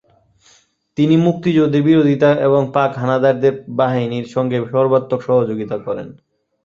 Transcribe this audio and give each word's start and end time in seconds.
তিনি 0.97 1.15
মুক্তিযুদ্ধের 1.17 1.83
বিরোধিতা 1.83 2.29
এবং 2.47 2.61
পাক 2.73 2.91
হানাদার 2.97 3.35
বাহিনীর 3.79 4.25
সঙ্গে 4.25 4.57
সর্বাত্মক 4.71 5.19
সহযোগিতা 5.21 5.77
করেন। 5.77 6.07